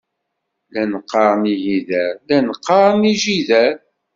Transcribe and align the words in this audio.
Llan 0.69 0.91
qqaren 1.03 1.43
igider, 1.55 2.09
llan 2.27 2.47
qqaren 2.57 3.03
ijider. 3.13 3.73